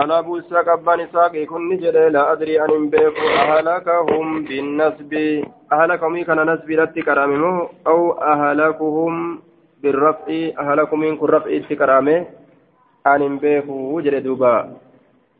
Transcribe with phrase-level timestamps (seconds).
[0.00, 5.12] أبو إسحاق أبان إسحاق كن جري لا أدري أن بيك أهلكهم بالنسب.
[5.72, 9.38] أهلكهم كان نسب لتي كرامه أو أهلكهم
[9.82, 10.26] بالرفع.
[10.58, 12.26] أهلكم من كن رفع كرامه
[13.06, 14.76] أن بيك وجري دوبا.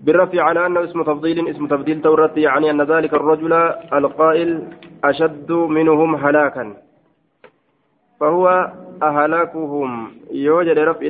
[0.01, 1.49] بالرفع على أنه اسم تفضيل.
[1.49, 3.53] اسم تفضيل تورط يعني أن ذلك الرجل
[3.93, 4.51] القائل
[5.05, 6.77] أشد منهم هلاكا.
[8.21, 9.91] فهو أهلكهم.
[10.31, 11.07] يوجد رفع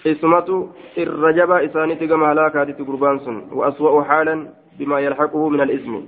[0.00, 4.46] لتي اسمته الرجب إسانيت كما هلاكات قربانسون وأسوأ حالا
[4.78, 6.02] بما يلحقه من الاسم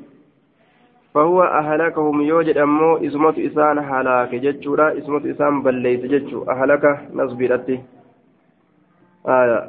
[1.14, 6.84] فهو أهلكهم يوجد أمو اسمة إسان هلاك جتشورا اسمة إسان بليت جتشو أهلك
[7.14, 7.78] نصبرته
[9.28, 9.68] آية.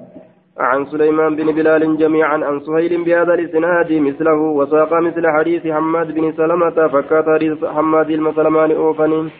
[0.57, 6.33] عن سليمان بن بلال جميعا عن سهيل بهذا الإسناد مثله وساق مثل حديث حماد بن
[6.37, 9.31] سلمة فكات حديث حماد المسلمان أوفنين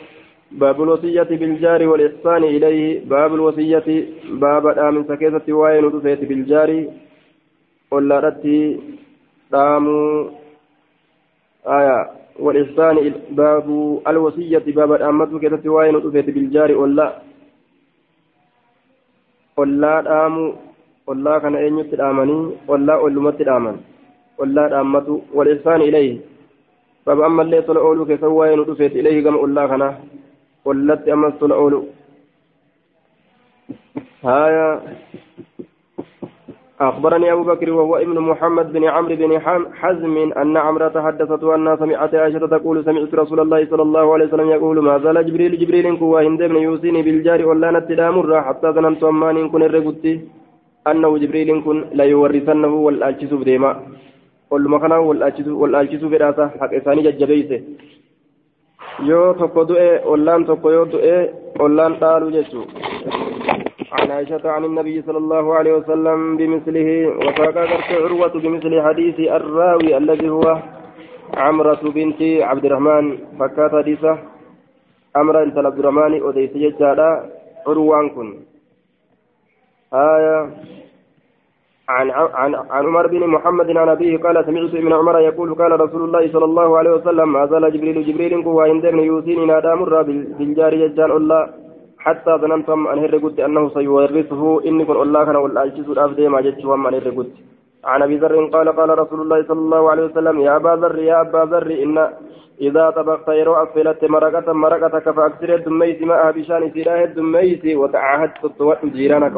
[0.54, 3.06] باب الوصية بالجار والإحسان إليه.
[3.06, 3.88] باب الوصية
[4.30, 6.70] باب الآمن سكيسة وين ودفيت بالجار.
[7.92, 8.80] ولا رتي
[9.52, 10.30] دامو
[11.68, 12.00] آية
[12.40, 13.68] والإحسان باب
[14.08, 16.72] الوصية باب الآمن سكيسة وين ودفيت بالجار.
[16.82, 17.08] ولا
[19.58, 20.54] ولا دامو
[21.08, 23.76] ولا كان أين يتدامني ولا أولمت دامن
[24.40, 26.18] ولا دامته والإحسان إليه.
[27.08, 29.84] باب أما اللي طلعوا له كسوى ودفيت إليه كما ولا كان.
[30.66, 31.82] قلت أمس الأولو
[34.24, 34.82] هايا.
[36.82, 39.32] أخبرني أبو بكر وهو ابن محمد بن عمرو بن
[39.82, 44.50] حزم أن عمرة تحدثت أن سمعت عائشة تقول سمعت رسول الله صلى الله عليه وسلم
[44.50, 48.16] يقول ما زال جبريل جبريل كوا هند بن يوصيني بالجار ولا نتدام
[48.48, 50.14] حتى ظننت أمان كن الرقدتي
[50.92, 53.72] أنه جبريل كن لا يورثنه والألشس بديما
[54.52, 54.92] قل كان
[55.62, 57.60] والألشس براسة حق إساني ججبيسه
[59.00, 61.18] yoo tokko du'e ollaan tokko yoo du'e
[61.60, 62.66] ollaan dhaalu jechuu
[63.94, 66.90] عن عائشة عن النبي صلى الله عليه وسلم بمثله
[67.24, 67.58] وساق
[67.92, 70.58] عروة بمثل حديث الراوي الذي هو
[71.38, 73.18] عمرة بنت عبد الرحمن.
[73.40, 74.18] فكات حديثة.
[75.18, 77.10] أمر انت عبد الرحمن وديس ججالا
[77.68, 78.30] عروان كن.
[79.94, 80.38] آية
[81.90, 86.02] عن عن عن عمر بن محمد عن أبيه قال سمعت ابن عمر يقول قال رسول
[86.04, 90.02] الله صلى الله عليه وسلم ما زال جبريل جبريل قوى عند ابن يوسين نادى مر
[90.02, 91.42] بالجار ججال الله
[92.06, 94.44] حتى ظننت أن هرقت أنه سيورثه.
[94.68, 97.30] إني كن الله كان والأجلس الأبدي ما جدت وما هرقت
[97.92, 101.22] عن أبي ذر قال قال رسول الله صلى الله عليه وسلم يا أبا ذر يا
[101.22, 101.98] أبا ذر إن
[102.62, 109.36] إذا طبقت يرو أفلت مرقة مرقتك فأكثر الدميس معها بشان سلاح الدميس وتعاهدت الطوات جيرانك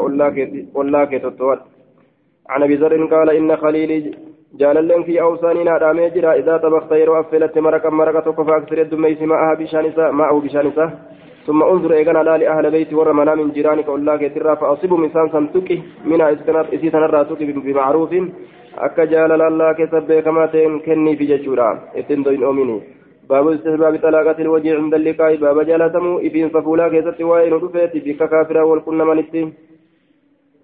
[0.76, 1.60] والله كتطوات
[2.50, 4.12] عن ابي ذر قال ان خليلي
[4.60, 10.12] جاللن في اوساننا رامي جرا اذا طبخت يرو افلت مرقا مرقا فاكثر الدميس معها بشانسا
[10.12, 10.86] معه بشانسا
[11.48, 15.78] ثم انظر ايغنا لا لاهل بيت ورمنا من جيرانك والله كترا فاصب مسان سنتكي
[16.10, 18.14] من اسكنات اسيتنا راتك بمعروف
[19.12, 21.68] jaalala allaa keessa beekamaa ta'een kennii fi jechuudha
[22.02, 22.76] ittiin doyin oomini
[23.30, 28.28] baabu istihbaabi xalaaqati ilwajii cinda liqaa'i baaba jaalatamuu ifiinsa fuulaa keessatti waa'ee nu dhufeeti bikka
[28.34, 29.46] kaafiraa wal qunnamanitti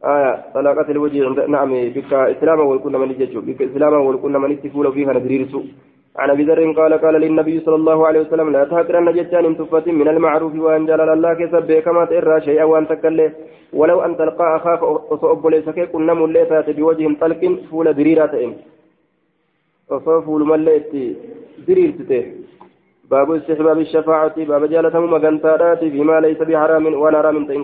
[0.05, 5.13] آية طلاقة الوجه نعم بك إسلاما والكنا من يجتشو بك إسلاما والكنا من يتفول فيها
[5.13, 5.61] ندريرسو
[6.17, 9.87] عن أبي ذر قال قال للنبي صلى الله عليه وسلم لا تهكرن جتان إن تفت
[9.87, 13.31] من المعروف وأن جلال الله كسب كما تئرى شيئا وأن تكله
[13.73, 17.41] ولو أن تلقى أخاك وصعب ليس كي كنا مليتا بوجه طلق
[17.71, 18.53] فول دريرات إن.
[19.89, 20.91] وصفول مليت
[21.67, 22.23] دريرته
[23.11, 27.63] باب استحباب الشفاعة باب جالتهم مغنتارات فيما ليس بحرام وأنا رام تئن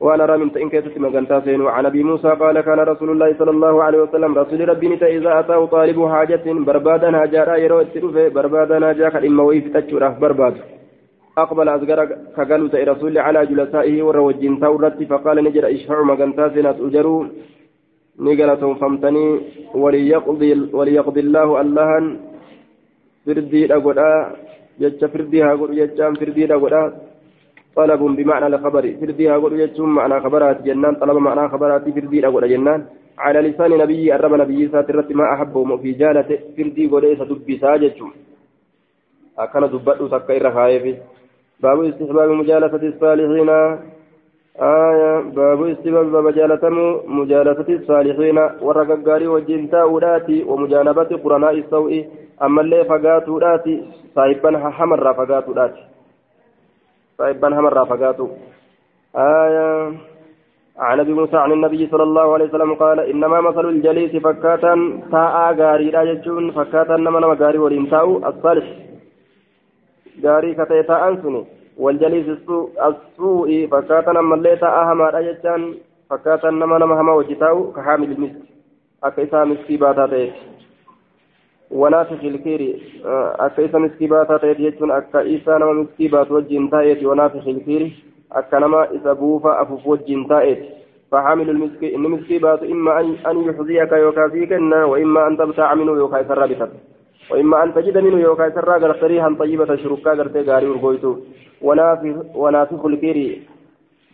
[0.00, 3.50] كيفتي وأنا رامن تئن كيست مغنتا سين وعن أبي موسى قال كان رسول الله صلى
[3.50, 8.78] الله عليه وسلم رسول ربي نتا إذا أتاه طالب حاجة بربادا هاجارا يرو اتلوفه بربادا
[8.78, 10.54] ناجا كدم ويف تچورا برباد.
[11.38, 12.04] أقبل أزغر
[12.36, 17.24] كقالوا تأي رسول على جلسائه وروجين تورت فقال نجر اشفع مغنتا سينات أجروا
[18.18, 19.40] نقلتهم فمتني
[19.74, 22.04] وليقضي, وليقضي الله اللهن.
[23.26, 24.10] فردي أقودا
[24.80, 27.09] جتش فردي هاقود جتشان فردي أقودا
[27.80, 28.84] طلب بمعنى الخبر.
[29.00, 32.80] فردي أقول يجتم معنى خبرات جنان طلب معنى خبرات فردي أقول جنان.
[33.18, 36.30] على لسان نبي أرب نبي ساترت ما أحبه في جالة.
[36.56, 38.10] فردي قوليس دبي ساجتم
[39.38, 40.84] أكن دبته تكير خايف
[41.62, 43.50] باب استحباب مجالسة الصالحين.
[44.60, 45.20] آية.
[45.36, 46.76] باب استحباب باب جالتم
[47.18, 48.38] مجالسة الصالحين.
[48.64, 51.92] ورققاري وجنتا أولاتي ومجانبة قرناء السوء.
[52.44, 53.74] أما اللي فقاتوا أولاتي
[54.14, 55.89] صاحبا حمر فقاتوا أولاتي
[57.20, 58.18] صاحبان هم الرافقات
[59.16, 59.68] آية.
[60.78, 64.74] عن أبي موسى عن النبي صلى الله عليه وسلم قال إنما مثل الجليس فكاتا
[65.12, 68.66] تاء غاري لا يجون فكاتا نما نما غاري ولين تاو الصالح
[70.24, 71.42] غاري كتي تاء أنسني.
[71.82, 75.62] والجليس السوء السوء فكاتا نما اللي تاء هما لا يجان
[76.10, 78.42] fakkaatan nama nama hamaa wajji taa'u ka haamil miski
[79.02, 79.46] akka isaa
[83.38, 87.94] akka isa miskii baataa ta'eeti jechuun akka isaa nama miskii baatu wajjiin taa'eeti wanaafiq ilkiiri
[88.30, 90.80] akka nama isa buufa afuuf wajjiin taa'eeti
[91.10, 96.22] فحامل المسك إن مسكي بات إما أن يحذيك يوكا فيكنا وإما أن تبتاع منه يوكا
[96.28, 96.70] سرابتك
[97.30, 101.16] وإما أن تجد منه يوكا سرا غير ريحا طيبة شركا غرتي غاري ورغويتو
[102.34, 103.42] ونافخ الكيري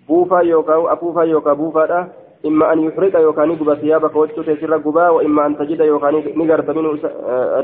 [0.08, 2.08] بوفا يوكا أبوفا يوكا بوفا
[2.46, 6.90] إما أن يحرق يوكا نقب ثيابك وجهك تسر قبا وإما أن تجد يوكا نقرت منه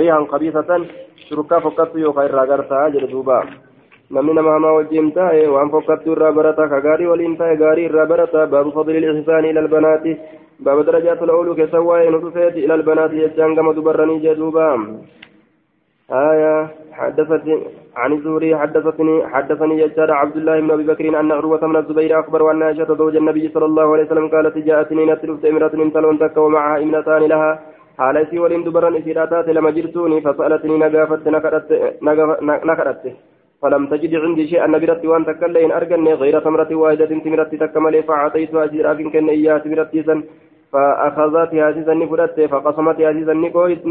[0.01, 0.71] ريحا خبيثة
[1.29, 2.23] شركا فكت يوكا
[4.13, 8.73] hamaa wajjiin taa'e waan fokkattuu irraa barata ka gaarii waliin taa'e gaarii irraa barata baabu
[8.73, 10.17] fadli ilxisaanii ila albanaati
[10.65, 14.67] baaba darajaatu la'uulu keessa waa'ee nu dhufeeti ila albanaati jechaan gama dubarranii jedhuuba
[16.13, 17.57] آية حدثتني
[17.97, 22.51] عن الزهري حدثتني حدثني يجار عبد الله بن أبي بكر أن عروة من الزبير أخبر
[22.51, 26.79] أن عائشة زوج النبي صلى الله عليه وسلم قالت جاءتني نتلفت امرأة تلون تك ومعها
[26.79, 27.53] ابنتان لها.
[27.99, 31.29] حالتي ولن دبرا إسيراتات لما جرتوني فسألتني نقافت
[32.71, 33.03] نكرت
[33.63, 39.01] فلم تجد عندي شيئا نبرت وان تكلين ارجني غير تمرة واحدة تمرت تكمل فأعطيتها اجراك
[39.13, 39.93] كن اياه تمرت
[40.73, 43.23] فأخذت هذه نفرت فقسمت هذه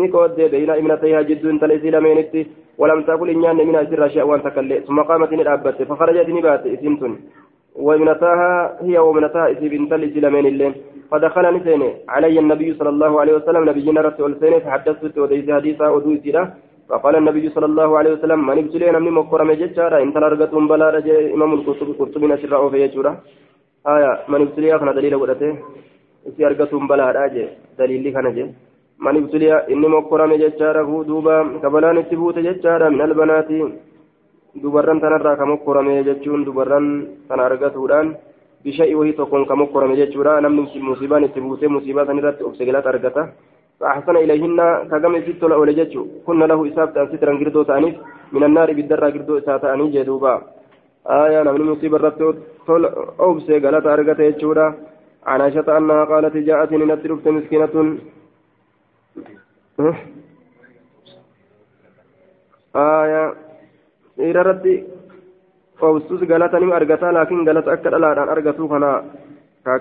[0.04, 2.34] نكود بين ابنتيها جد تليس لمينت
[2.78, 7.14] ولم تقل إن من أسر شيئا وان تكلي ثم قامت نلأبت فخرجت نبات إسمتن.
[7.76, 10.74] وابنتها هي وابنتها إسم بنت لمين اللين
[11.12, 16.32] فدخل نسين علي النبي صلى الله عليه وسلم نبينا رسول سين فحدثت وديس حديثا ودوسي
[16.90, 21.16] فقال النبي صلى الله عليه وسلم من ابتلي نمني مكرم ججارا إن تلارغتم بلا رجع
[21.36, 23.12] إمام القرطبي قرطبي نشر في جورا
[23.96, 25.52] آية من ابتلي أخنا دليل ودته
[26.30, 28.50] isi argatuun balaadha jee daliilli kana jee
[29.06, 33.62] man ibtuliya inni mokkorame jechaadha duuba kabalaan itti buute jechaadha min albanaati
[34.64, 36.88] dubarran tanarraa ka mokkorame jechuun dubarran
[37.28, 38.18] tana argatuudhaan
[38.64, 42.94] bisha'i wahii tokkoon ka mokkorame jechuudha namni musiibaan itti buute musiibaa san irratti obse galata
[42.94, 43.24] argata
[43.82, 44.60] فأحسن إليهن
[44.92, 47.96] كجمع ست أولجتشو كنا له إساف تأسيترا قردو تأنيف
[48.36, 50.34] من النار بالدرة قردو إساف أني جدوبا
[51.08, 52.10] آية من مصيبة
[52.68, 52.84] تول
[53.26, 54.68] أوبسي قالت أرقت يجورا
[55.26, 57.98] عن عائشة أنها قالت جاءتني نتركت مسكينة.
[62.76, 63.34] آية.
[64.20, 64.88] إلى ربي
[65.84, 68.92] أوبسوس قالت أني أرقتا لكن قالت أكد ألا أن أرقتو كنا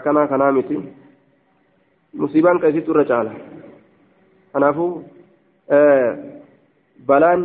[0.05, 0.77] كنا كنا متي
[2.15, 3.33] مصيبان كيسي ترجعنا
[4.53, 5.05] kanaafuu
[7.07, 7.43] balaan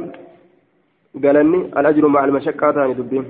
[1.25, 3.25] galanni alajru maca almashaqqaa ta'ani dubbiin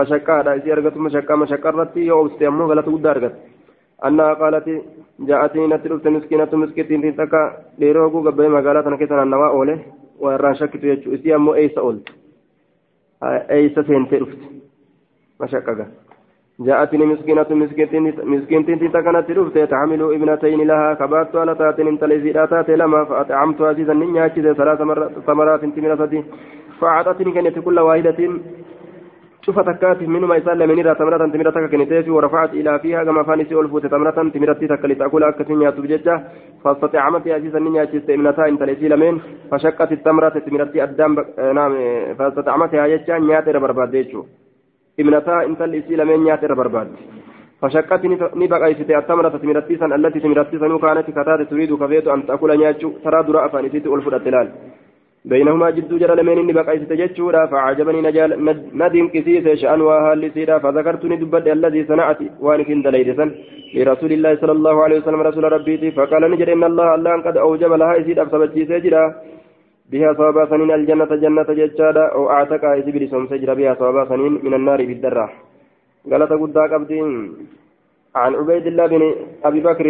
[0.00, 3.36] mashaqqaadha isii argatu mashaqqaa mashaqqaa irratti yoo obsite ammoo galata guddaa argata
[4.08, 4.76] annaa qaalati
[5.30, 7.42] ja'atii natti dhufte miskiinatu miskittiin takka
[7.80, 9.74] dheeroo oguu gabbayee magaalaa tana keessa naannawaa oole
[10.22, 12.12] waa irraan shakkitu jechuu isii ammoo eeysa oolte
[13.58, 14.46] eeysa seentee dhufte
[15.44, 15.90] mashaqqa gaa
[16.60, 17.46] جاءتني مسكينة
[18.24, 24.54] مسكينة تكنت رفت تحمل ابنتين لها كبات على تاتن تلزي تات لما فأطعمت عزيزا نياتي
[24.54, 24.78] ثلاث
[25.26, 26.24] ثمرات تمرتي
[26.80, 28.20] فأعطتني كانت كل واحدة
[29.46, 33.86] شوف تكات منما يسأل من إذا تمرة تمرتك كنتيس ورفعت إلى فيها كما فانسي ألفوت
[33.86, 36.14] تمرة تمرتي تكلي تأكل أكثر ياتو بججة
[36.64, 39.20] فاستطعمت عزيزا نياتي استئمنتين تلزي لمن.
[39.50, 41.16] فشقت التمرة تمرتي الدم
[41.58, 41.72] نعم
[42.18, 44.22] فاستطعمت يا ججة نياتي ربرباديتشو
[45.00, 46.88] ابنتها انت الاسي لمن نيات برباد.
[47.62, 48.04] فشقت
[48.36, 53.46] نبقى يستي التمرة تمرتيسا التي تمرتيسا كانت كتات تريد كفيت أن تأكل نياتشو ترى درا
[53.46, 54.48] افانيتي الفد التلال
[55.30, 58.00] بينهما جد جرى لمن نبقى يستي جتشورا فعجبني
[58.80, 63.26] ندم كسيس شأن وهل لسيرا فذكرتني دبد الذي صنعت وانك دليلسا
[63.74, 67.72] لرسول الله صلى الله عليه وسلم رسول ربيتي فقال نجد إن الله الله قد أوجب
[67.80, 69.04] لها يسيد أفسبت سيجرا
[69.92, 74.54] بها صوابا سنين الجنة جنة ججادا أو أعتقى إسبري سوم سجر بها صوابا سنين من
[74.58, 75.26] النار بالدرة.
[76.10, 77.06] قالت قد قبدين
[78.22, 79.02] عن عبيد الله بن
[79.44, 79.86] أبي بكر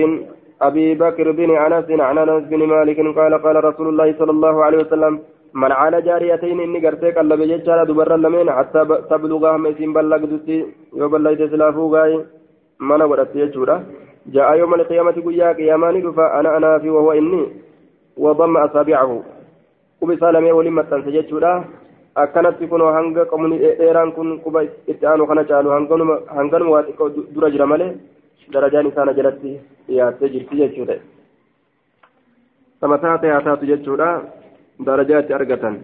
[0.68, 4.78] أبي بكر بن أنس عن أنس بن مالك قال قال رسول الله صلى الله عليه
[4.84, 5.14] وسلم
[5.62, 10.56] من على جاريتين إني قرتك الله بججادا دبر لمن حتى تبلغها مسين بلغدتي
[11.00, 12.12] يوبلغت سلافو غاي
[12.88, 13.76] من ودت يجورا
[14.34, 17.42] جاء يوم القيامة قياك يا ماني فأنا أنا في وهو إني
[18.24, 19.12] وضم أصابعه.
[20.02, 21.64] lamee waliin maxxanse jechuudha
[22.14, 27.50] akkanatti kunoo hanga qomni dheeraan kun quba itti aanu kana caalu hanganuma waa xiqqoo dura
[27.50, 27.92] jira malee
[28.52, 29.14] darajaan isaana
[29.92, 30.98] dhiyaattee jirti jechuudha
[32.80, 34.08] sama taate haa taatu jechuudha
[34.86, 35.76] darajaa itti argatan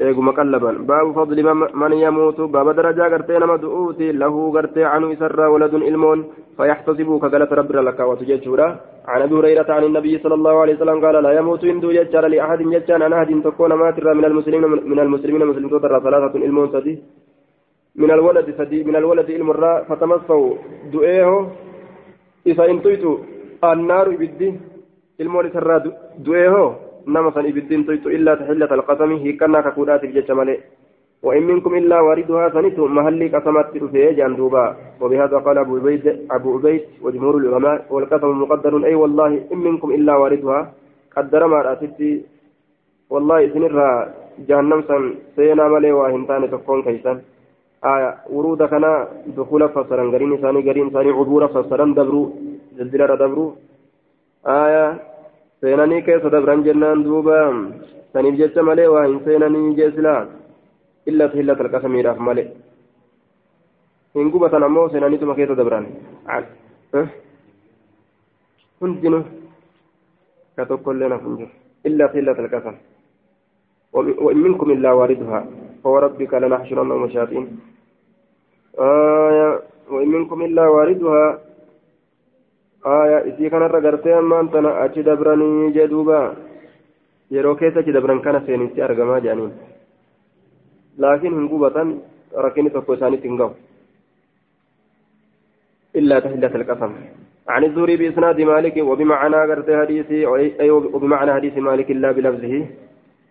[0.00, 1.42] eeguma qallaban baabu fadli
[1.82, 6.24] man yamuutu baaba darajaa gartee nama du'uuti lahu gartee canu isarraa waladun ilmoon
[6.58, 8.68] fayaxtasibuu ka galata rabbiirra lakkaawwatu jechuudha
[9.02, 12.60] عن ابي هريره عن النبي صلى الله عليه وسلم قال لا يموت هندو يجعل لاحد
[12.60, 16.94] يجعل عن احد تكون مات من المسلمين من المسلمين مسلمين ترى ثلاثة المون سدي
[18.02, 20.54] من الولد سدي من الولد المرة فتمسوا
[20.92, 21.30] دؤيه
[22.46, 23.16] إذا انتيتوا
[23.64, 24.48] النار بدي
[25.20, 25.76] المولى سرى
[26.26, 26.56] دؤيه
[27.06, 30.56] نما سن بدي انتيتوا إلا تحلة القسم هي كنا كقولات الجيش مالي
[31.22, 34.64] وإن منكم إلا واردها سنت محلي قسمت في جندوبا
[35.00, 40.14] وبهذا قال أبو عبيد أبو عبيد وجمهور العلماء والقسم مقدر أي والله إن منكم إلا
[40.16, 40.60] واردها
[41.16, 42.10] قدر ما رأتي
[43.10, 43.90] والله سنرها
[44.48, 45.02] جهنم سن
[45.36, 47.16] سينا مالي واهنتان تكون كيسان
[47.84, 48.84] آية ورود كان
[49.36, 52.22] دخول فسرا غرين ثاني غرين ثاني عبور فسرا دبرو
[52.78, 53.46] زلزلة دبرو
[54.46, 54.84] آية
[55.60, 57.38] سيناني كيس دبران جنان دوبا
[58.12, 60.14] سنيف جتش مالي وإن سيناني جيسلا
[61.08, 62.44] إلا تهلة القسم راف مالي.
[64.16, 65.84] إن قبة أمو سيناني تما كيس دبران.
[66.94, 67.06] أه؟
[68.82, 69.22] hundinuu
[70.56, 71.50] ka tokkollee na funjiru
[71.88, 72.76] illaa tillata alqasam
[73.92, 75.40] وإن منكم إلا واردها.
[75.82, 77.44] فوربك لنحشرنهم شياطين
[78.78, 79.60] آية
[79.90, 81.38] وإن منكم إلا واردها
[82.86, 86.34] آية إذا كان رجرتي أما أنت أتي دبرني جدوبا
[87.32, 89.52] yeroo keessa achi dabran kana seenitti argamaa jedhaniin
[91.02, 91.94] laakiin hin gubatan
[92.44, 92.92] rakkinni tokko
[96.00, 96.94] illaa tahillata alqasam
[97.48, 100.26] عن الزهري بإسناد مالك وبمعنى قرت حديثي
[100.62, 102.66] أي وبمعنى حديث مالك لا بلفظه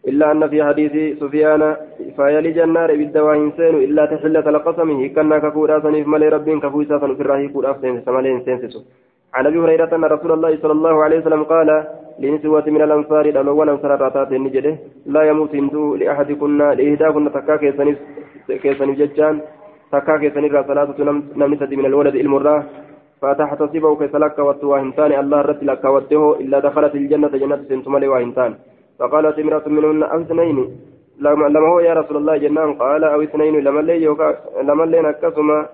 [0.08, 1.76] إلا أن في حديث سفيان
[2.18, 7.48] فيلج النار بالدواء إنسان إلا تحلة القسم كنا كفورا سنيف ملي رب كفوسا في الراهي
[7.48, 7.74] كورا
[8.06, 8.58] سمالي إنسان
[9.34, 11.70] عن أبي هريرة أن رسول الله صلى الله عليه وسلم قال
[12.20, 14.74] لنسوة من الأنصار الأول أنصار راتات النجدة
[15.06, 17.56] لا يموت هندو لأحدكن لإهداكن تكا
[18.62, 19.36] كيسني ججان
[19.92, 20.90] تكا كيسني صلاة
[21.42, 22.64] نمسة من الولد المراه
[23.22, 28.52] فتحتسبه كيسلك وتواهنتان الله رت لك وته إلا دخلت الجنة جنة سنتمالي واهنتان
[29.00, 30.58] فقالت امرأة منهن أو اثنين؟
[31.20, 35.70] لما هو يا رسول الله جنان قال أو اثنين؟ لما لي يوكا لما لي نكسما.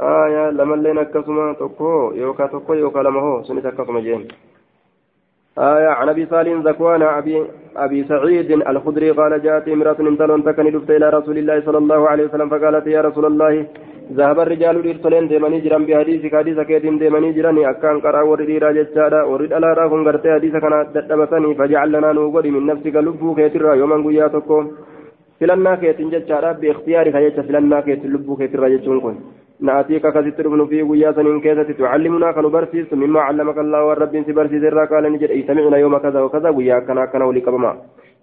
[0.00, 4.28] آية لما لي نكسما تكو يوكا تكو يوكا لما هو سنة كسما جين.
[5.58, 7.46] آية عن أبي صالح زكوان أبي
[7.76, 12.48] أبي سعيد الخدري قال جاءت امرأة انتلون تكني إلى رسول الله صلى الله عليه وسلم
[12.48, 13.66] فقالت يا رسول الله
[14.12, 19.52] ذهب الرجال ليرتلين ديماني جران بحديثك حديث كيتين ديماني جراني أكان قرأ ورد جتشارا ورد
[19.52, 24.62] ألا راكم قرتي حديث كان دبسني فجعل لنا نوغري من نفسك لبو كيترا يوما قياتكم.
[25.80, 29.16] كيتين جتشارا باختيارك جتش فلنا كيتين لبو كيترا جتشون كن
[29.60, 34.64] نأتيك كثير من في وياسا إن كيسة تعلمنا كانوا برسيس مما علمك الله والرب سبرسيس
[34.64, 35.30] قال نجد.
[35.30, 37.72] أي سمعنا يوم كذا وكذا وياك كان كان ولك بما.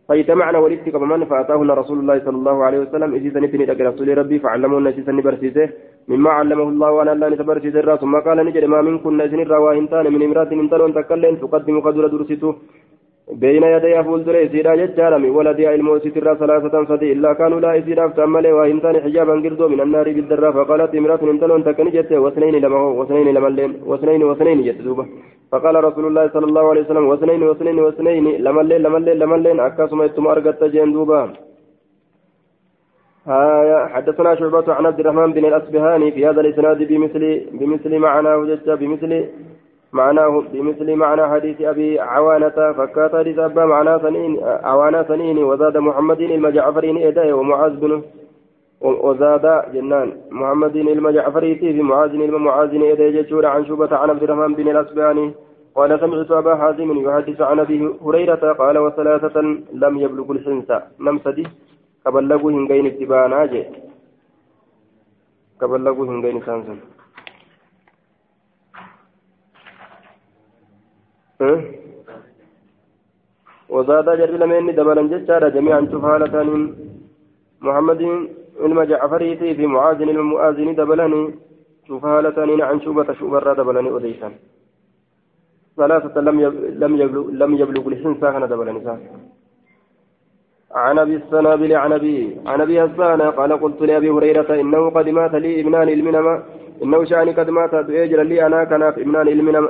[0.10, 3.10] فاجتمعنا ولدتك بمن فأتاهن رسول الله صلى الله عليه وسلم.
[3.14, 5.70] إذ سنتني لك رسول ربي فعلمهن سيسني برسيسه.
[6.08, 10.52] مما علمه الله وأنا الله نتبرسيس ثم قال نجد ما منكن نزن الرواهنتان من امرأة
[10.60, 11.36] من تلون تكلم.
[11.36, 12.52] تقدم قدر درسته.
[13.32, 17.12] بين يدي أفول دري سيدا جتشارمي ولدي الموسيت الرأس ثلاثة صدي.
[17.12, 21.64] إلا كانوا لا يسيدا فتأملي وهنتان حجابا قردو من النار بالدرا فقالت امرأة من تلون
[21.64, 23.50] تكني جت وسنين لما هو وسنين لما
[23.92, 25.06] وسنين وسنين جت دوبه
[25.52, 29.36] فقال رسول الله صلى الله عليه وسلم وسنين وسنين وسنين لما الليل لما الليل لما
[29.36, 29.60] الليل.
[29.60, 31.22] أكاسم يتم أرقت جين دوبا
[33.94, 37.24] حدثنا شعبة عن عبد الرحمن بن الأصبهاني في هذا الإسناد بمثل
[37.60, 39.12] بمثل معناه جد بمثل
[39.94, 46.22] معناه بمثل معنى حديث أبي عوانة فكات حديث أبا معنى سنين عوانة سنين وزاد محمد
[46.22, 48.02] المجعفرين إداء ومعاذ بن
[48.82, 54.68] وزاد جنان محمد المجعفري في معاذ المعاذ إداء جشور عن شوبة عن عبد الرحمن بن
[54.70, 55.34] الأصبهاني
[55.76, 59.42] قال سمعت أبا حازم يحدث عن أبي هريرة قال وثلاثة
[59.74, 60.70] لم يبلغوا الحنس
[61.00, 61.48] نمسدي
[62.06, 63.64] كبلغوا هنجين اتباعنا جي
[65.62, 66.80] كبلغوا هنجين سانسون
[73.70, 76.36] وزاد جرب لمن دبلا جتشارا جميعا شفالة
[77.62, 78.02] محمد
[78.64, 81.24] علم جعفري في معاذ المؤاذن دبلني
[81.88, 84.30] شفالة عن شوبة شوبة دبلني أديسا
[85.78, 86.38] ثلاثة لم
[86.84, 88.82] لم يبلغ لم يبلغ الحنسة كان دبلني
[90.76, 95.34] عن ابي السنابل عن ابي عن ابي حسان قال قلت لابي هريره انه قد مات
[95.36, 96.44] لي ابنان المنما
[96.84, 99.28] إنه شأني قد مات اجر لي أنا كان في ابنان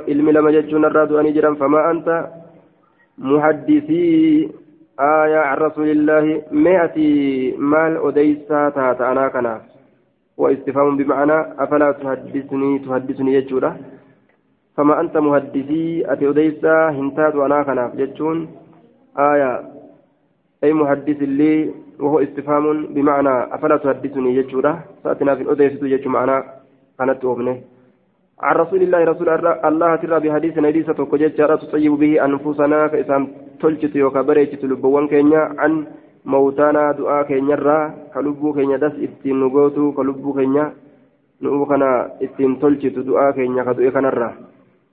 [0.08, 2.26] المنما جتشون الراد ان يجرا فما أنت
[3.18, 4.48] محدثي
[5.00, 6.42] آية عن رسول الله.
[6.52, 7.10] مئتي
[7.58, 9.60] مال أديسا تات أنا كنا
[10.36, 13.76] وإستفهام بمعنى أفلا تحدثني تحدثني يجورا
[14.76, 18.38] فما أنت محدثي أتي أديسا هنتات وأنا كنا جتشون
[19.18, 19.52] آية.
[20.64, 21.70] أي محدث لي
[22.00, 26.63] وهو استفهام بمعنى أفلا تحدثني يجورا فأتنا في الأديس يجو معنى
[26.98, 27.56] كانت أبنه
[28.42, 29.28] عن رسول الله رسول
[29.70, 33.22] الله ترى بحديث حديثة تقجت تطيب به أنفسنا كإسان
[33.60, 35.86] تلجت يوكا بريجت لبوان كينيا عن
[36.24, 37.78] موتانا دعاء كينيرا
[38.14, 40.72] كلبو كينيا دس اتين نغوتو كلبو كينيا
[41.42, 41.90] نؤو كنا
[42.62, 44.30] تلشت دعاء كينيا كدعاء كنرا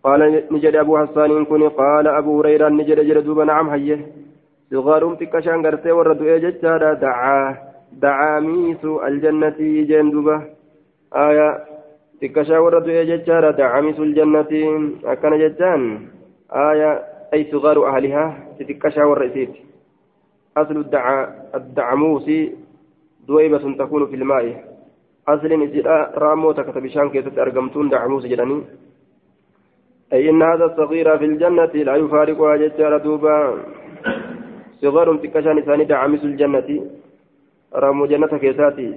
[0.04, 4.00] قال نجد أبو حسان كوني قال أبو هريرة نجد جد دوبا نعم هيه.
[4.72, 7.56] صغارهم تكشان غرتي ورد اججارا دعا
[7.94, 9.60] دعاميس الجنة
[12.22, 14.52] تكشا ورد اججارا دعاميس الجنة
[15.06, 15.82] أكن ججان
[16.52, 16.92] آية
[17.34, 18.26] أي صغار أهلها
[18.60, 19.50] تكشا ورئيسيت
[20.58, 21.18] أصل الدعا
[21.56, 22.28] الدعموس
[23.28, 24.46] دويبة تكون في الماء
[25.28, 28.62] أصل إجراء رامو تكتب شان كيست أرقمتون دعموس جلاني
[30.14, 33.58] أي إن هذا الصغير في الجنة لا يفارقها ججارة دوبا
[34.82, 36.70] صغار تكشان ثاني دعامس الجنة
[37.74, 38.88] رامو جنة كيساتي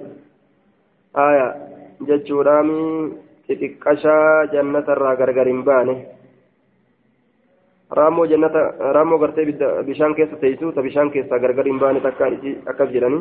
[1.16, 3.12] آية ججورامي
[3.48, 5.98] تكشا جنة الراغرغر بانه
[7.94, 8.60] raamoo jannata
[8.96, 9.44] raamoo gartee
[9.86, 12.00] bishaan keessa teessu ta bishaan keessaa gargar hin baane
[12.36, 13.20] isii akkas jedhani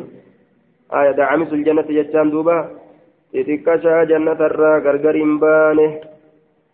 [0.90, 2.56] aya dacamisul jannati jechaan duuba
[3.34, 5.86] xixiqqashaa jannatarraa gargar hin baane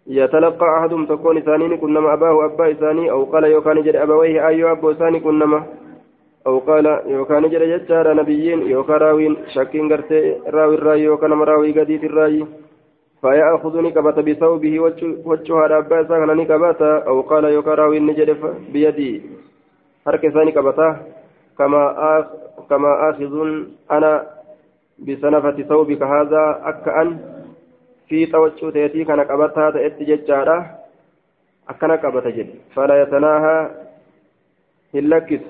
[0.07, 4.91] يتلقى أحدهم تكون إسانين كنما أباه أبا إساني أو قال يوكان جد أبويه أيو أبو
[4.91, 5.67] إساني كنما
[6.47, 12.05] أو قال يوكان جد جتشار نبيين يوكا راوين شكين قرتي راوي الراي يوكان مراوي قديت
[12.05, 12.47] الراي
[13.21, 14.81] فيأخذني كبت بثوبه
[15.29, 18.31] وجهها ربا سهلني كبت أو قال يوكا راوي نجد
[18.73, 19.23] بيدي
[20.07, 20.89] هركساني كبتا
[21.59, 21.83] كما
[22.19, 22.27] آخ
[22.71, 23.35] كما آخذ
[23.91, 24.13] أنا
[24.99, 27.09] بسنفة ثوبك هذا أكأن
[28.11, 30.57] waccuu ta'eetii kana qabataa ta'etti jechaadha
[31.67, 33.71] akkana qabata jedhe fala yatanaahaa
[34.95, 35.47] hin lakkisu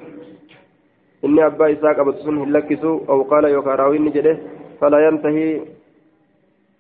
[1.23, 4.33] hin lakkisu aw qaala yookaan raawwinni jedhe
[4.81, 5.61] fala yantahii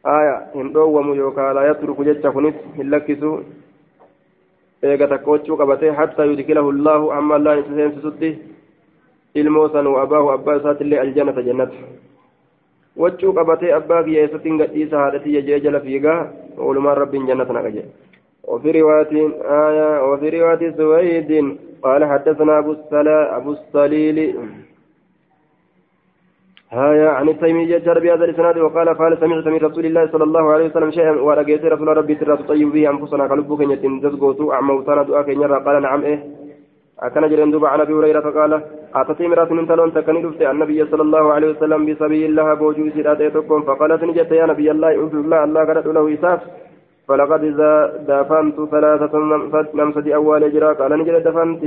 [0.02, 3.32] aya hin dhoowwamu yookaan laa yatruku jecha kunis hin lakkisu
[4.82, 8.30] eega takka waccuu qabatee hattaa yudkilahu llaahu amma allaan isa seensisutti
[9.34, 11.76] ilmoo san wa abaahu abbaa isaatiillee aljannata jannata
[12.96, 16.20] wachuu qabatee abbaa kiyya eessatti gadhiisa haadhatiyya jee jala fiigaa
[16.58, 17.90] oolumaan rabbiin jannata naqa jedhe
[18.50, 21.30] وفي رواية آية وفي رواية سويد
[21.82, 24.18] قال حدثنا أبو السلا أبو الصليل
[26.72, 30.66] هايا عن التيمي جار بهذا الإسناد وقال قال سمعت من رسول الله صلى الله عليه
[30.66, 35.64] وسلم شيئا ورقيت رسول ربي ترى تطيب به أنفسنا قلبك أن يتنزغوتو أعموتنا دعاك يرى.
[35.66, 36.18] قال نعم إيه.
[37.02, 38.52] أكن جرين دوبا عن أبي هريرة قال
[38.94, 43.20] أتتي امرأة من تلون تكني دفت النبي صلى الله عليه وسلم بسبيل الله بوجود سيرات
[43.20, 46.40] يتكون فقالت نجت يا نبي الله أعوذ الله الله قالت له إساف
[47.10, 47.72] فلقد إذا
[48.08, 49.14] دفنت ثلاثة
[49.74, 51.62] نمسة أول إجراء قال نجد دفنت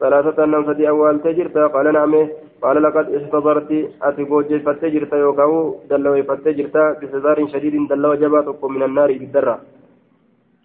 [0.00, 2.14] ثلاثة نمسة أول تجرت قال نعم.
[2.62, 3.70] قال لقد احتضرت
[4.02, 5.52] أتبوج فتجرت يوكاو
[5.90, 9.56] دلو فتجرت بحذار شديد دلو جباتك من النار بالدرة.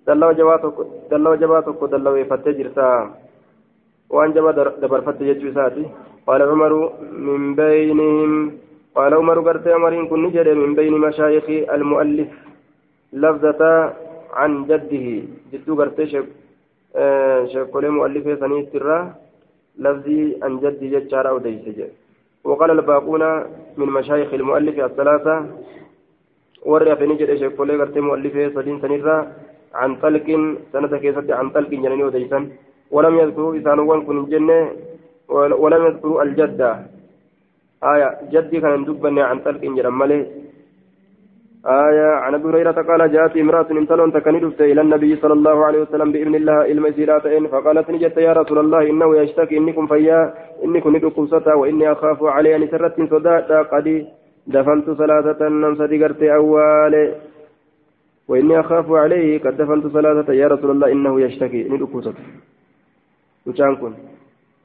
[0.07, 0.77] دلو جباتك
[1.11, 2.79] دلو جباتك دلو فتجرت.
[4.13, 4.51] وأن جبا
[4.81, 5.85] دبرفت جتشو ساتي.
[6.27, 6.73] قال عمر
[7.27, 8.31] من بينهم
[8.95, 12.29] قال عمر قرت عمر كن نجد من بين مشايخ المؤلف
[13.13, 13.93] لفظة
[14.33, 15.05] عن جده
[15.53, 16.27] جدو قرت شك
[16.95, 19.15] آه شكل مؤلف ثاني سرة
[19.77, 21.79] لفظي عن جدي جتشارا وديسج
[22.43, 23.23] وقال الباقون
[23.77, 25.35] من مشايخ المؤلف الثلاثة
[26.65, 29.17] ورى في نجد شكل قرت مؤلف سدين سنرة
[29.73, 30.27] عن طلق
[30.73, 32.43] سنة كيسة عن طلق جناني وديسن
[32.91, 34.59] ولم يذكروا إسانوان كن جنة
[35.63, 36.71] ولم يذكروا الجدة.
[37.83, 40.19] آية جدي كان دبني عن تلك إنجر مالي
[41.65, 46.11] آية عن أبي هريرة قال جاءت امرأة انتلون تكني إلى النبي صلى الله عليه وسلم
[46.11, 51.27] بإذن الله إلما سيراتين فقالت نجت يا رسول الله إنه يشتكي إنكم فيا إنكم ندكم
[51.27, 54.07] ستا وإني أخاف علي أن سرت صداتا قد
[54.47, 56.93] دفنت ثلاثة نمسة قرت أول
[58.27, 62.23] وإني أخاف عليه قد دفنت ثلاثة يا رسول الله إنه يشتكي ندكم ستا
[63.45, 63.95] mucaan kun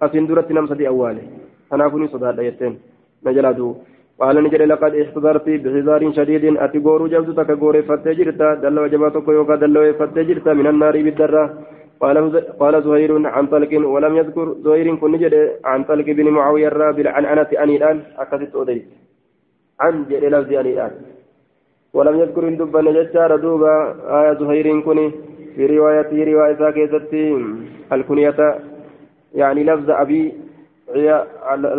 [0.00, 1.22] asiin duratti nam sadii awwaale
[1.70, 2.09] kanaafuu ni
[4.20, 6.44] قال نجد لقد احتضرت بحذار شديد.
[6.64, 11.44] أتي غورو جبت تك غوري فتجرتا دلو جباتك يوكا دلو فتجرتا من النار بالدرة.
[12.00, 12.16] قال
[12.61, 14.46] قال زهير عن طلق ولم يذكر.
[14.64, 18.85] زهير كن نجد عن طلق بن معاوية الرابل عن أنس أنيلان أكدت أديت
[19.81, 20.92] عن جد لفظ أنيلان
[21.94, 23.74] ولم يذكر إن دب نجد دوبا
[24.18, 25.11] آية زهير كن.
[25.57, 27.24] في روايته رواية كيستي
[27.92, 28.40] الكنية.
[29.35, 30.33] يعني لفظ أبي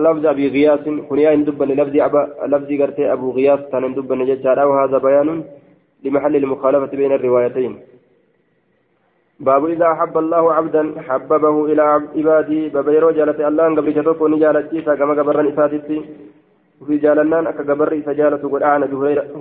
[0.06, 4.98] لفظ أبي غياس كنية ندب لفظ أبا لفظ قرتي أبو غياس كان ندب نججارا وهذا
[4.98, 5.44] بيان
[6.04, 7.80] لمحل المخالفة بين الروايتين.
[9.40, 12.68] باب إذا أحب الله عبدا حببه إلى عباده.
[12.74, 13.76] بابيرو جالت الله.
[13.76, 16.02] قبل ونجالت جيسا كما قبرن إساتي
[16.86, 18.64] وفي جالنان أكا قبر سجالة قد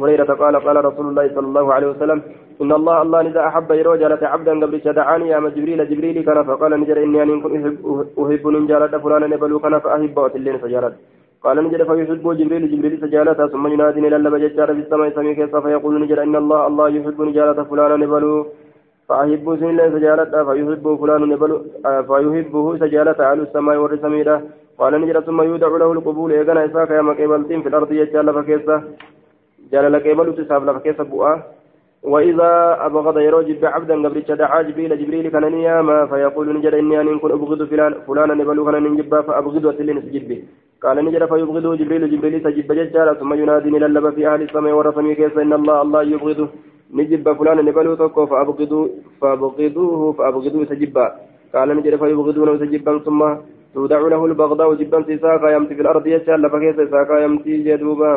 [0.03, 2.19] هريرة قال قال رسول الله صلى الله عليه وسلم
[2.63, 6.73] إن الله الله إذا أحب يرو جالة عبدا قبل شدعاني يا جبريل جبريل كان فقال
[6.81, 7.53] نجر إني أن كن
[8.23, 10.95] أحب من جالة فلانا نبلو كان فأحب وتلين فجالت
[11.45, 15.61] قال نجد فيحب جبريل جبريل سجالته ثم ينادي إلى اللب ججار في السماء سمي كيسا
[15.65, 18.33] فيقول نجد إن الله الله يحب نجالة فلانا نبلو
[19.09, 21.57] فأحب سن سجالته فيحب فلان نبلو
[22.09, 24.37] فيحبه سجالة على السماء والرسميدة
[24.79, 28.77] قال نجد ثم يودع له القبول إيقنا إساك يا مكيبلتين في الأرض ججال فكيسا
[29.73, 31.37] جال لك إبلو تساب لفكيسا بؤاه
[32.13, 32.51] وإذا
[32.87, 37.63] أبغض يروج عبدا قبل دعا جبريل جبريل كان نياما فيقول نجد إني أن كن أبغض
[37.71, 40.31] فلان فلانا نبلو كان نجبا فأبغض وسلين سجد
[40.83, 45.37] قال نجد فيبغضه جبريل جبريل سجد ججالا ثم ينادي للب في أهل السماء ورسمي كيس
[45.45, 46.49] إن الله الله يبغضه.
[46.95, 51.07] نجب فلانا نبلو تكو فأبغضوه فأبغضوه فأبغضوه سجبا.
[51.55, 53.21] قال نجد فيبغضونه سجبا ثم
[53.75, 58.15] تودع له البغضاء جبا ساقا يمتي في الأرض يجعل فكيس ساقا يمتي جدوبا.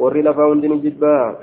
[0.00, 1.36] وري لفاون جبا.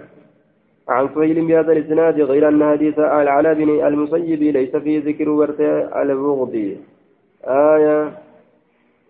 [0.90, 5.60] عن سهيل بهذا الإسناد غير أن حديث العلاء بن المسيب ليس فيه ذكر ورث
[6.02, 6.56] البغض.
[7.46, 8.12] آية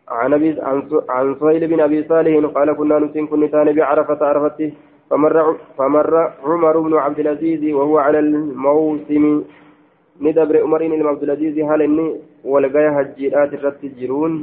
[0.07, 0.31] عن
[1.09, 4.71] عن سهيل بن أبي صالح قال كنا نسين كنا بعرفة عرفته.
[5.09, 6.13] فمر فمر
[6.43, 9.43] عمر بن عبد العزيز وهو على الموسم.
[10.21, 12.07] ندبر عمر بن عبد العزيز هل إني
[12.51, 14.33] ولقى هجيرات الرت جرون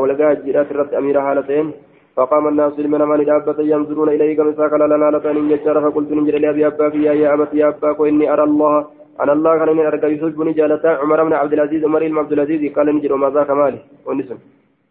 [0.00, 1.72] ولقى هجيرات الرت امير هالتين.
[2.16, 6.66] فقام الناس من من دابة ينظرون إليه كما ساكل لنا لتاني يجار فقلت ننجر لأبي
[6.66, 8.74] أباك يا يا أبتي يا أباك وإني أرى الله.
[9.20, 11.84] أنا الله كان إني أرى يحبني جالتا عمر بن عبد العزيز.
[11.84, 13.80] عمر بن عبد العزيز قال نجر وما ذاك مالي.
[14.06, 14.38] ونسم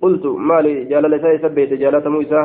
[0.01, 2.41] قلت مالي جال لسا سبيت جالة موسى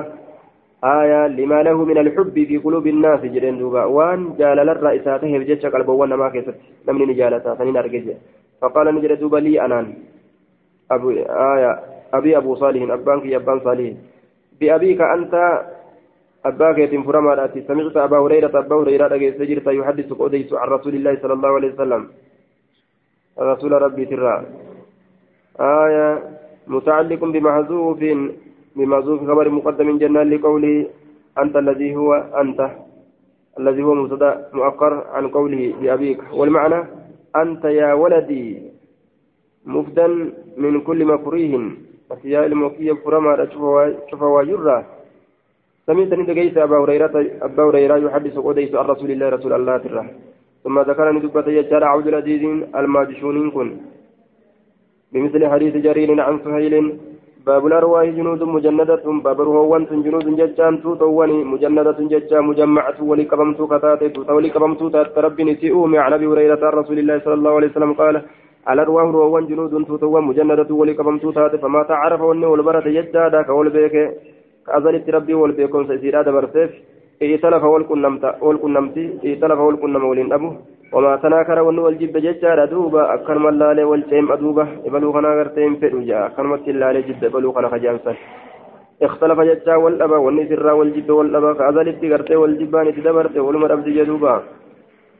[0.84, 3.84] آية لما له من الحب في قلوب الناس جرين دوبا.
[3.84, 6.54] وان جال للرئيساته بجتش قلبه وأنا ما كيست
[6.88, 8.16] نمني جالتا سنين أرقج
[8.60, 9.94] فقال نجر دوبا لي أنان.
[10.90, 11.10] أبو
[11.54, 11.80] آية.
[12.14, 13.92] أبي أبو صالح أبانك أبان صالح.
[14.60, 15.34] بأبيك أنت.
[16.44, 21.32] أباك يتم فرما سمعت أبا هريرة أبا هريرة سجرت يحدث قديس عن رسول الله صلى
[21.32, 22.02] الله عليه وسلم.
[23.38, 24.46] رسول ربي ترى.
[25.60, 26.08] آية.
[26.66, 28.00] متعلق بمحذوف
[28.80, 30.86] بمحذوف خبر مقدم جنة لقوله
[31.38, 32.60] أنت الذي هو أنت
[33.60, 36.20] الذي هو مبتدا مؤخر عن قوله بأبيك.
[36.32, 36.80] والمعنى
[37.36, 38.44] أنت يا ولدي
[39.66, 40.06] مفدا
[40.56, 41.54] من كل مكروه
[42.10, 43.32] أشياء الموكية فرما
[44.10, 44.78] شوف واجرة
[45.86, 50.04] سمعت ندقيت أبا هريرة أبا هريرة يحدث قديس عن رسول الله رسول الله ترى.
[50.64, 52.42] ثم ذكر ندبة يجار عبد العزيز
[52.78, 53.68] الماجشونين كن.
[55.12, 56.74] بمثل حديث جرير عن سهيل
[57.46, 64.80] باب الأرواح جنود مجندة باب الروان جنود ججان توتواني مجندة ججا مجمعة ولقبمت كتاتي ولقبمت
[65.16, 68.14] تربي نسيئوا مع نبي هريرة عن رسول الله صلى الله عليه وسلم قال
[68.66, 73.94] على رواه روان جنود توتوا مجندة ولكبم توتات فما تعرف وني والبرة يجادا كول بيك
[74.66, 76.70] كأذنت ربي والبيكون سيسيرا دبرتيف
[77.22, 80.50] ائتلف والكنمتا والكنمتي ائتلف والكنم ولين أبو
[80.94, 86.68] وما تناكر وني والجب ججادا دوبا أكرم اللالي والجيم أدوبا إبلو خنا غرتين فئرجا أكرمت
[86.68, 88.12] اللالي جد إبلو خنا خجانسا
[89.02, 94.34] اختلف ججا والأبا والنسر والجب والأبا كأذنت غرتي والجبان تدبرتي والمر أبدي جدوبا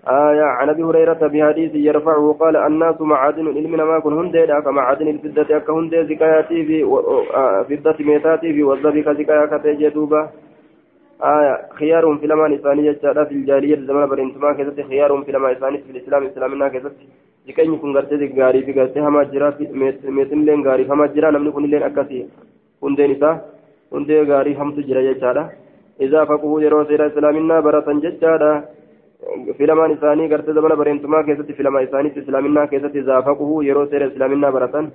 [0.08, 5.56] آية عن أبي هريرة بحديث يرفعه قال الناس معادن علمنا ما كن هندي كمعادن الفدة
[5.56, 6.76] أكا هندي زكاياتي في
[7.68, 10.20] فدة ميتاتي في وظبك زكايا كتجدوبة
[11.22, 15.80] آية خيار في لما إسانية جاء في الجالية زمان برنتما كذا خيار في لما إسانية
[15.86, 16.92] في الإسلام إسلامنا كذا
[17.46, 21.64] jikanyi kun gartee gaarii fi gartee hamaa jira meetin illee gaarii hamaa jira namni kun
[21.64, 22.28] illee akkasii
[22.82, 23.40] hundeen isaa
[23.94, 25.44] hundee gaarii hamtu jira jechaadha
[26.06, 28.50] isaa faquu yeroo seera islaaminaa baratan jechaadha
[29.58, 34.92] filamaan isaanii gartee zamana bareentumaa keessatti filama isaaniitti islaaminaa keessatti zaafaquhu yeroo seera islaaminaa baratan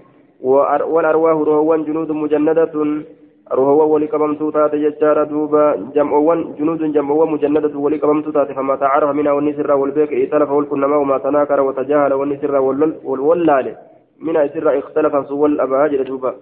[0.95, 3.24] walarwaahu rohowwan junuudun mujannadatun rohowwan walii
[6.57, 10.65] junuudun jam'oowwan mujannadatun walii qabamtuu taate famaa taacarafa minaa wanni sirraa wal beeke italafa wal
[10.65, 13.77] qunnamaa wamaa tanaakara watajahala wanni sirraa wal wallaale
[14.19, 16.33] minaa isirraa ikhtalafa sun wal abaa jedhe duuba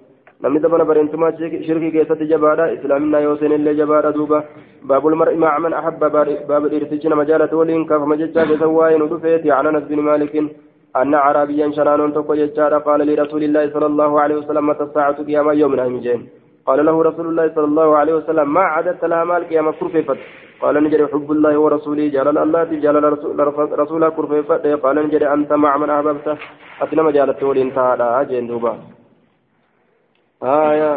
[0.41, 4.43] namni dabana bareentumaa shirkii keessatti jabaadha islaaminaa yoo seenillee jabaadha duuba
[4.91, 9.09] baabul mar'i maca man ahabba baaba dhiirtichi nama jaalate waliin kaafama jechaa keessa waa'ee nu
[9.15, 10.53] dhufeeti an anas bin maalikin
[11.01, 15.47] أن عربيا شنان تقول يجار قال لرسول الله صلى الله عليه وسلم متى الساعة قيام
[15.61, 16.21] يوم أهمجين
[16.67, 20.19] قال له رسول الله صلى الله عليه وسلم ما عددت لها مال قيام كرففت
[20.61, 23.03] قال نجري حب الله ورسوله جلال الله جلال
[23.81, 26.27] رسوله كرففت قال نجري أنت مع من أحببت.
[26.81, 28.73] أتنم جالت ولين تعالى أجين دوبا.
[30.43, 30.91] آية.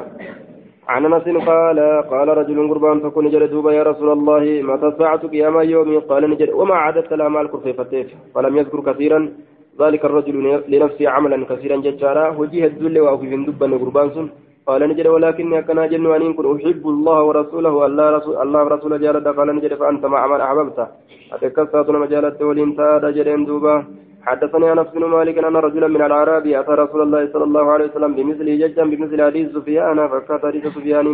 [0.88, 1.78] عن أنس قال
[2.12, 6.50] قال رجل قربان فكن جل دوبا يا رسول الله متى الساعة قيام يوم قال نجد
[6.60, 9.20] وما عددت الأعمال كرفي فتيف فلم يذكر كثيرا.
[9.80, 10.34] ذلك الرجل
[10.68, 14.28] لنفسه عملا كثيرا ججارا وجيه الذل وأوفي من دبا قربان سن.
[14.66, 19.26] قال نجد ولكني أكنا جن وأن كن أحب الله ورسوله الله رسول الله ورسول جالد
[19.36, 20.86] قال نجد فأنت مع من أحببته
[21.34, 23.74] أتكسرت مجالة ولين تاد جرين دوبا
[24.26, 28.12] حدثني أنس بن مالك أن رجلا من الاعراب أتى رسول الله صلى الله عليه وسلم
[28.18, 31.06] بمثل ججا بمثل حديث سفيان فكت حديث سفيان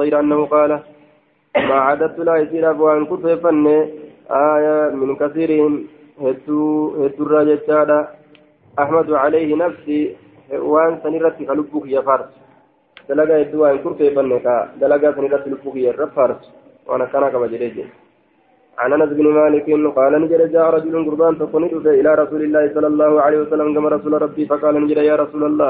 [0.00, 0.70] غير أنه قال
[1.56, 3.66] ما عددت لا يصير وان كنت فن
[4.30, 5.72] آية من كثيرهم.
[6.22, 6.60] هدو
[7.02, 7.58] هدو الراجل
[8.78, 10.16] أحمد عليه نفسي
[10.52, 12.39] وأن سنرت خلقك يا فارس.
[13.10, 14.28] دلقا هدو وان كنت فن
[14.82, 16.42] دلقا سنرت خلقك يا فارس
[16.88, 17.76] وأنا كان كما جريت
[18.80, 23.12] عن انس بن مالك قال نجد جاء رجل قربان فقنت إلى رسول الله صلى الله
[23.24, 25.68] عليه وسلم كما رسول ربي فقال نجد يا رسول الله